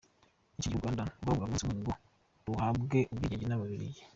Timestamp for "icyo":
0.57-0.67